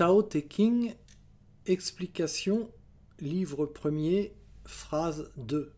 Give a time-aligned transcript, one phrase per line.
[0.00, 0.94] Tao Te King,
[1.66, 2.72] explication,
[3.18, 5.74] livre premier, phrase 2.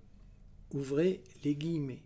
[0.72, 2.04] Ouvrez les guillemets.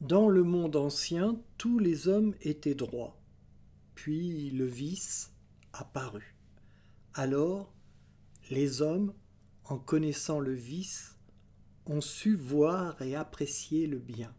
[0.00, 3.16] Dans le monde ancien, tous les hommes étaient droits.
[3.94, 5.30] Puis le vice
[5.72, 6.34] apparut.
[7.14, 7.72] Alors,
[8.50, 9.14] les hommes,
[9.66, 11.16] en connaissant le vice,
[11.86, 14.34] ont su voir et apprécier le bien.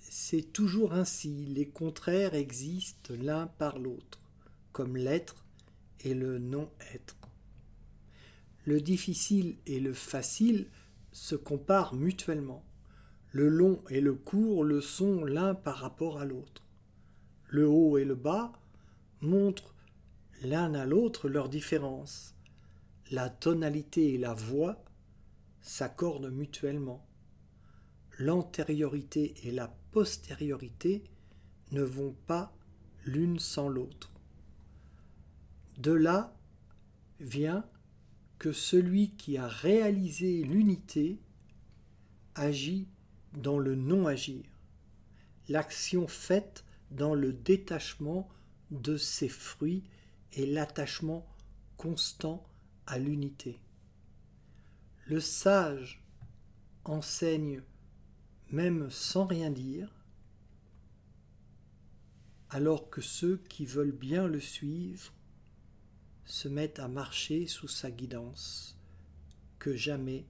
[0.00, 4.27] C'est toujours ainsi, les contraires existent l'un par l'autre,
[4.78, 5.44] comme l'être
[6.04, 7.16] et le non-être.
[8.64, 10.68] Le difficile et le facile
[11.10, 12.64] se comparent mutuellement.
[13.32, 16.62] Le long et le court le sont l'un par rapport à l'autre.
[17.48, 18.52] Le haut et le bas
[19.20, 19.74] montrent
[20.44, 22.36] l'un à l'autre leurs différences.
[23.10, 24.84] La tonalité et la voix
[25.60, 27.04] s'accordent mutuellement.
[28.16, 31.02] L'antériorité et la postériorité
[31.72, 32.54] ne vont pas
[33.04, 34.12] l'une sans l'autre.
[35.78, 36.36] De là
[37.20, 37.64] vient
[38.38, 41.20] que celui qui a réalisé l'unité
[42.34, 42.88] agit
[43.32, 44.44] dans le non-agir,
[45.48, 48.28] l'action faite dans le détachement
[48.72, 49.84] de ses fruits
[50.32, 51.26] et l'attachement
[51.76, 52.44] constant
[52.86, 53.60] à l'unité.
[55.06, 56.02] Le sage
[56.84, 57.62] enseigne
[58.50, 59.94] même sans rien dire,
[62.50, 65.12] alors que ceux qui veulent bien le suivre
[66.28, 68.76] se mettent à marcher sous sa guidance,
[69.58, 70.26] que jamais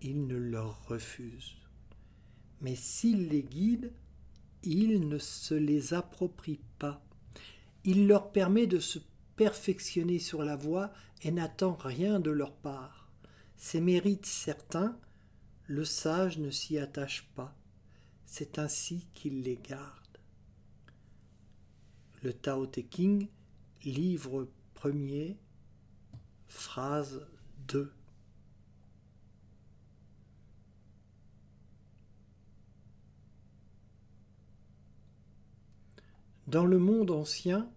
[0.00, 1.56] il ne leur refuse.
[2.60, 3.92] Mais s'il les guide,
[4.62, 7.04] il ne se les approprie pas.
[7.84, 8.98] Il leur permet de se
[9.36, 13.08] perfectionner sur la voie et n'attend rien de leur part.
[13.56, 14.98] Ses mérites certains,
[15.66, 17.54] le sage ne s'y attache pas.
[18.24, 20.18] C'est ainsi qu'il les garde.
[22.22, 23.28] Le Tao Te King,
[23.84, 24.48] livre
[24.78, 25.36] premier,
[26.46, 27.26] phrase
[27.66, 27.92] 2.
[36.46, 37.68] Dans le monde ancien,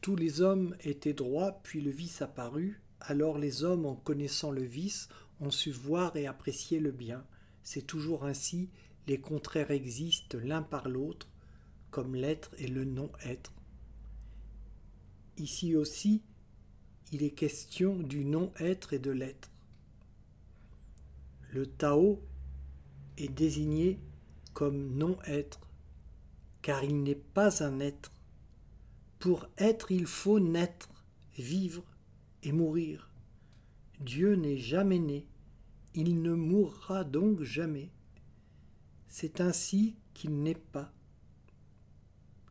[0.00, 4.64] tous les hommes étaient droits, puis le vice apparut, alors les hommes, en connaissant le
[4.64, 5.08] vice,
[5.38, 7.24] ont su voir et apprécier le bien.
[7.62, 8.68] C'est toujours ainsi,
[9.06, 11.28] les contraires existent l'un par l'autre,
[11.92, 13.52] comme l'être et le non-être.
[15.40, 16.20] Ici aussi,
[17.12, 19.50] il est question du non-être et de l'être.
[21.50, 22.20] Le Tao
[23.16, 23.98] est désigné
[24.52, 25.66] comme non-être,
[26.60, 28.12] car il n'est pas un être.
[29.18, 30.90] Pour être, il faut naître,
[31.38, 31.84] vivre,
[32.42, 33.08] et mourir.
[33.98, 35.26] Dieu n'est jamais né,
[35.94, 37.88] il ne mourra donc jamais.
[39.08, 40.92] C'est ainsi qu'il n'est pas.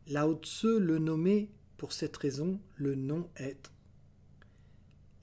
[0.08, 1.50] Lao Tse le nommait
[1.80, 3.72] pour cette raison le non-être.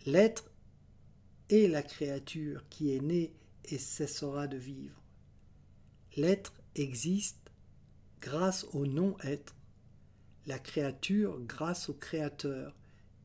[0.08, 0.50] L'être
[1.50, 3.36] est la créature qui est née
[3.66, 5.00] et cessera de vivre.
[6.16, 7.52] L'être existe
[8.22, 9.56] grâce au non-être,
[10.48, 12.76] la créature grâce au créateur,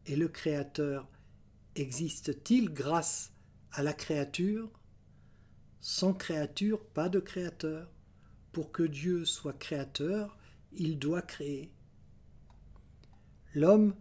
[0.05, 1.09] et le créateur
[1.75, 3.33] existe-t-il grâce
[3.71, 4.71] à la créature?
[5.81, 7.91] Sans créature, pas de créateur.
[8.53, 10.37] Pour que Dieu soit créateur,
[10.73, 11.73] il doit créer.
[13.55, 13.95] L'homme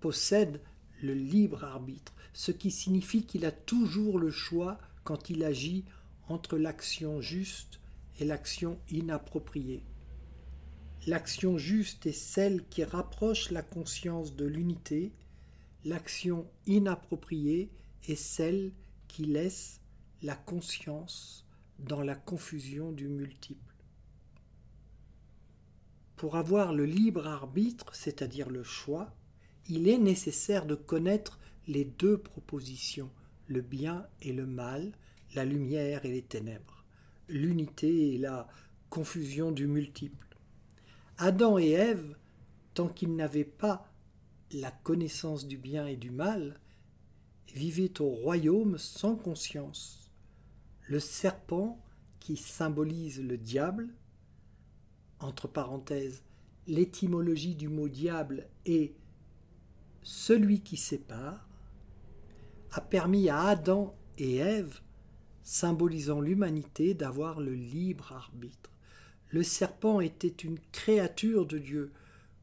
[0.00, 0.60] possède
[1.02, 5.84] le libre arbitre, ce qui signifie qu'il a toujours le choix quand il agit
[6.28, 7.80] entre l'action juste
[8.18, 9.82] et l'action inappropriée.
[11.06, 15.12] L'action juste est celle qui rapproche la conscience de l'unité
[15.86, 17.70] L'action inappropriée
[18.06, 18.72] est celle
[19.08, 19.80] qui laisse
[20.22, 21.46] la conscience
[21.78, 23.69] dans la confusion du multiple.
[26.20, 29.16] Pour avoir le libre arbitre, c'est-à-dire le choix,
[29.70, 33.08] il est nécessaire de connaître les deux propositions,
[33.46, 34.92] le bien et le mal,
[35.34, 36.84] la lumière et les ténèbres,
[37.26, 38.48] l'unité et la
[38.90, 40.36] confusion du multiple.
[41.16, 42.14] Adam et Ève,
[42.74, 43.90] tant qu'ils n'avaient pas
[44.52, 46.60] la connaissance du bien et du mal,
[47.54, 50.10] vivait au royaume sans conscience.
[50.82, 51.82] Le serpent,
[52.18, 53.88] qui symbolise le diable,
[55.20, 56.22] entre parenthèses,
[56.66, 58.92] l'étymologie du mot diable est
[60.02, 61.48] celui qui sépare,
[62.72, 64.80] a permis à Adam et Ève,
[65.42, 68.70] symbolisant l'humanité, d'avoir le libre arbitre.
[69.30, 71.92] Le serpent était une créature de Dieu,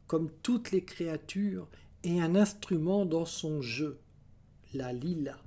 [0.07, 1.67] comme toutes les créatures,
[2.03, 3.99] et un instrument dans son jeu,
[4.73, 5.37] la lila.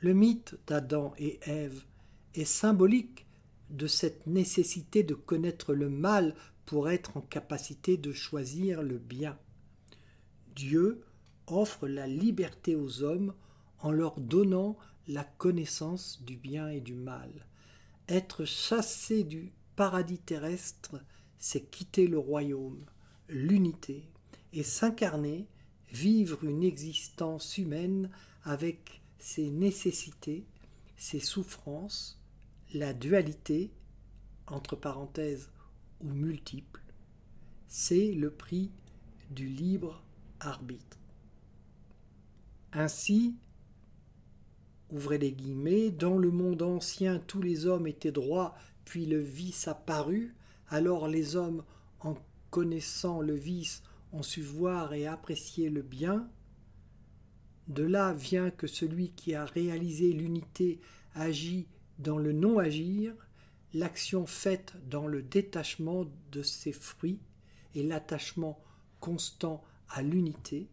[0.00, 1.82] Le mythe d'Adam et Ève
[2.34, 3.25] est symbolique
[3.70, 6.34] de cette nécessité de connaître le mal
[6.64, 9.38] pour être en capacité de choisir le bien.
[10.54, 11.02] Dieu
[11.46, 13.34] offre la liberté aux hommes
[13.80, 14.76] en leur donnant
[15.06, 17.30] la connaissance du bien et du mal.
[18.08, 21.00] Être chassé du paradis terrestre,
[21.38, 22.84] c'est quitter le royaume,
[23.28, 24.08] l'unité,
[24.52, 25.46] et s'incarner,
[25.92, 28.10] vivre une existence humaine
[28.42, 30.46] avec ses nécessités,
[30.96, 32.20] ses souffrances,
[32.74, 33.70] la dualité,
[34.46, 35.50] entre parenthèses
[36.00, 36.82] ou multiple,
[37.68, 38.70] c'est le prix
[39.30, 40.02] du libre
[40.40, 40.98] arbitre.
[42.72, 43.36] Ainsi,
[44.90, 48.54] ouvrez les guillemets, dans le monde ancien tous les hommes étaient droits,
[48.84, 50.34] puis le vice apparut,
[50.68, 51.64] alors les hommes,
[52.00, 52.16] en
[52.50, 53.82] connaissant le vice,
[54.12, 56.28] ont su voir et apprécier le bien.
[57.68, 60.80] De là vient que celui qui a réalisé l'unité
[61.14, 61.66] agit
[61.98, 63.14] dans le non-agir,
[63.74, 67.20] l'action faite dans le détachement de ses fruits
[67.74, 68.58] et l'attachement
[69.00, 70.68] constant à l'unité,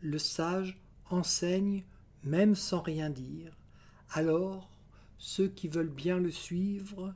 [0.00, 0.78] le sage
[1.10, 1.84] enseigne
[2.24, 3.56] même sans rien dire.
[4.10, 4.70] Alors
[5.18, 7.14] ceux qui veulent bien le suivre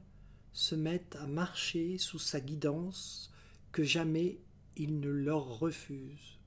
[0.52, 3.32] se mettent à marcher sous sa guidance,
[3.72, 4.38] que jamais
[4.76, 6.38] il ne leur refuse.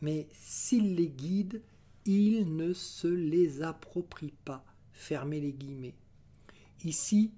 [0.00, 1.62] Mais s'il les guide,
[2.04, 4.64] il ne se les approprie pas.
[4.92, 5.94] Fermez les guillemets.
[6.84, 7.32] Ici,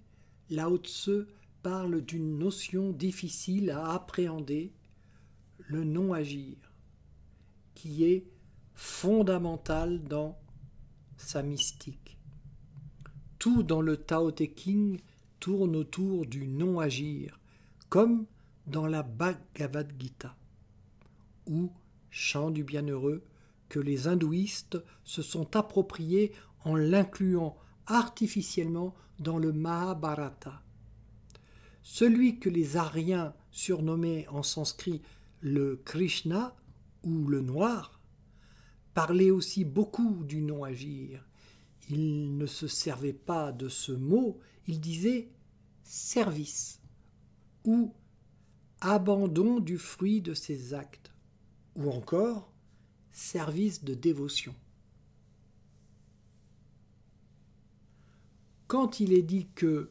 [0.50, 1.26] Lao Tse
[1.62, 4.72] parle d'une notion difficile à appréhender,
[5.66, 6.56] le non-agir,
[7.74, 8.26] qui est
[8.74, 10.38] fondamental dans
[11.16, 12.18] sa mystique.
[13.38, 15.00] Tout dans le Tao Te King
[15.40, 17.40] tourne autour du non-agir,
[17.88, 18.26] comme
[18.66, 20.36] dans la Bhagavad Gita,
[21.46, 21.72] ou
[22.10, 23.22] chant du bienheureux
[23.80, 26.32] les hindouistes se sont appropriés
[26.64, 27.56] en l'incluant
[27.86, 30.62] artificiellement dans le Mahabharata.
[31.82, 35.02] Celui que les Aryens surnommaient en sanskrit
[35.40, 36.56] le Krishna
[37.02, 38.00] ou le noir
[38.94, 41.26] parlait aussi beaucoup du non-agir.
[41.90, 45.28] Il ne se servait pas de ce mot, il disait
[45.82, 46.80] service
[47.64, 47.92] ou
[48.80, 51.12] abandon du fruit de ses actes
[51.76, 52.53] ou encore
[53.14, 54.55] service de dévotion.
[58.66, 59.90] Quand il est dit que,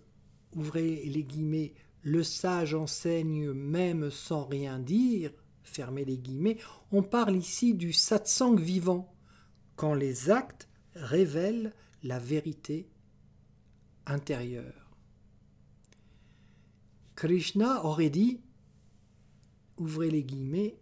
[0.53, 1.73] ouvrez les guillemets,
[2.03, 5.31] le sage enseigne même sans rien dire,
[5.63, 6.57] fermez les guillemets,
[6.91, 9.15] on parle ici du satsang vivant,
[9.77, 11.73] quand les actes révèlent
[12.03, 12.89] la vérité
[14.05, 14.97] intérieure.
[17.15, 18.41] Krishna aurait dit,
[19.77, 20.77] ouvrez les guillemets,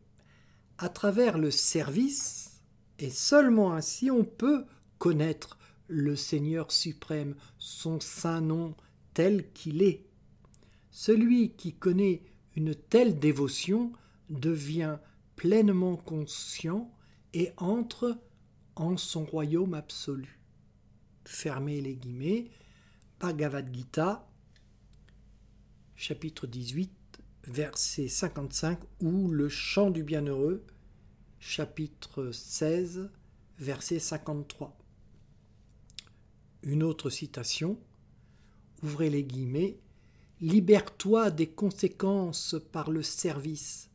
[0.81, 2.63] à travers le service,
[2.98, 4.66] et seulement ainsi on peut
[4.98, 8.75] connaître le Seigneur suprême, son saint nom
[9.13, 10.07] tel qu'il est.
[10.89, 12.24] Celui qui connaît
[12.56, 13.92] une telle dévotion
[14.30, 14.98] devient
[15.36, 16.92] pleinement conscient
[17.34, 18.19] et entre
[18.75, 20.39] en son royaume absolu.
[21.25, 22.50] Fermez les guillemets.
[23.19, 24.27] Bhagavad Gita,
[25.95, 26.91] chapitre 18,
[27.48, 30.65] verset 55, ou le chant du bienheureux,
[31.39, 33.10] chapitre 16,
[33.60, 34.77] verset 53.
[36.63, 37.79] Une autre citation,
[38.83, 39.79] ouvrez les guillemets,
[40.41, 43.91] Libère-toi des conséquences par le service,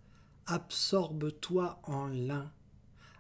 [0.46, 2.52] absorbe-toi en l'un.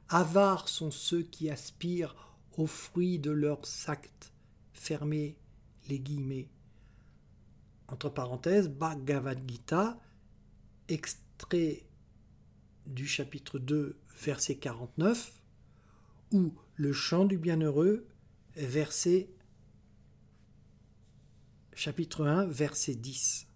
[0.08, 2.14] Avares sont ceux qui aspirent
[2.56, 4.32] aux fruits de leurs actes.
[4.72, 5.36] Fermez
[5.88, 6.48] les guillemets.
[7.88, 9.98] Entre parenthèses, Bhagavad Gita,
[10.88, 11.84] extrait
[12.86, 15.32] du chapitre 2, verset 49,
[16.32, 18.06] ou le chant du bienheureux,
[18.56, 19.28] verset
[21.74, 23.46] chapitre 1, verset 10.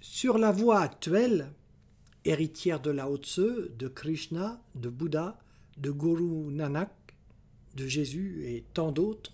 [0.00, 1.52] Sur la voie actuelle,
[2.24, 5.38] héritière de Lao Tse, de Krishna, de Bouddha,
[5.78, 6.90] de Guru Nanak,
[7.74, 9.32] de Jésus et tant d'autres,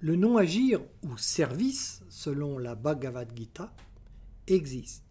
[0.00, 3.74] le non-agir ou service, selon la Bhagavad Gita,
[4.46, 5.07] existe.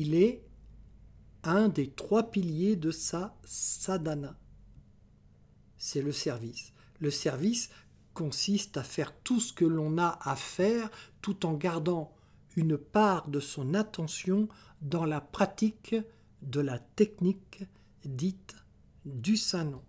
[0.00, 0.44] Il est
[1.42, 4.38] un des trois piliers de sa sadhana.
[5.76, 6.72] C'est le service.
[7.00, 7.68] Le service
[8.14, 10.88] consiste à faire tout ce que l'on a à faire
[11.20, 12.14] tout en gardant
[12.54, 14.46] une part de son attention
[14.82, 15.96] dans la pratique
[16.42, 17.64] de la technique
[18.04, 18.54] dite
[19.04, 19.82] du saint nom.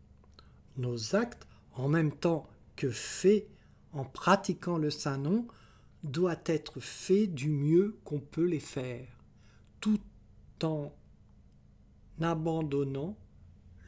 [0.77, 3.47] Nos actes, en même temps que faits
[3.93, 5.45] en pratiquant le saint nom,
[6.01, 9.18] doivent être faits du mieux qu'on peut les faire,
[9.79, 9.99] tout
[10.63, 10.93] en
[12.21, 13.17] abandonnant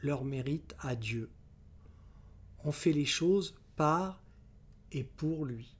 [0.02, 1.30] leur mérite à Dieu.
[2.64, 4.22] On fait les choses par
[4.90, 5.74] et pour lui.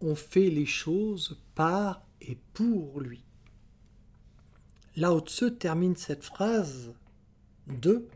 [0.00, 3.22] On fait les choses par et pour lui.
[4.96, 6.92] Lao Tse termine cette phrase
[7.66, 8.08] de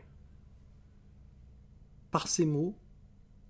[2.09, 2.75] par ces mots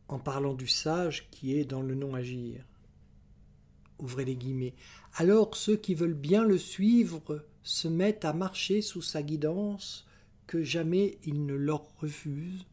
[0.07, 2.65] en parlant du sage qui est dans le non-agir.
[4.01, 4.73] Ouvrez les guillemets.
[5.13, 10.07] Alors ceux qui veulent bien le suivre se mettent à marcher sous sa guidance,
[10.47, 12.65] que jamais il ne leur refuse,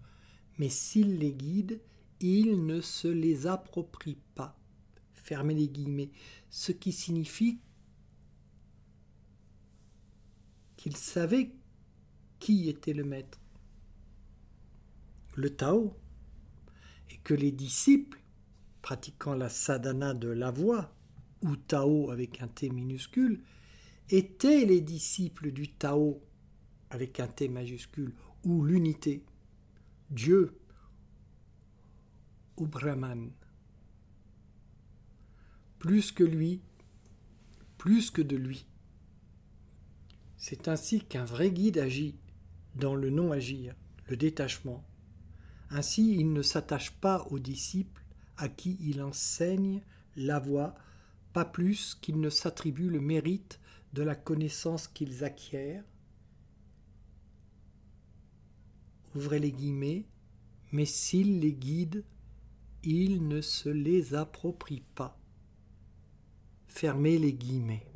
[0.59, 1.81] mais s'il les guide,
[2.21, 4.59] il ne se les approprie pas.
[5.13, 6.11] Fermez les guillemets,
[6.51, 7.61] ce qui signifie
[10.77, 11.51] qu'il savait
[12.39, 13.39] qui était le maître.
[15.35, 15.95] Le Tao,
[17.11, 18.19] et que les disciples,
[18.81, 20.91] pratiquant la sadhana de la voix,
[21.43, 23.43] ou Tao avec un T minuscule,
[24.11, 26.21] étaient les disciples du Tao
[26.91, 28.15] avec un T majuscule,
[28.45, 29.25] ou l'unité,
[30.11, 30.59] Dieu
[32.57, 33.31] ou Brahman.
[35.79, 36.61] Plus que lui,
[37.77, 38.67] plus que de lui.
[40.37, 42.17] C'est ainsi qu'un vrai guide agit
[42.75, 43.75] dans le non-agir,
[44.07, 44.85] le détachement.
[45.71, 48.05] Ainsi, il ne s'attache pas aux disciples
[48.37, 49.83] à qui il enseigne
[50.17, 50.75] la voie,
[51.45, 53.61] plus qu'il ne s'attribue le mérite
[53.93, 55.85] de la connaissance qu'ils acquièrent.
[59.15, 60.07] Ouvrez les guillemets,
[60.73, 62.05] mais s'il les guide,
[62.85, 65.19] il ne se les approprie pas.
[66.69, 67.88] Fermez les guillemets.